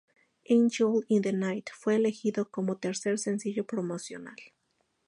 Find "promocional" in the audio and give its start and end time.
3.67-4.35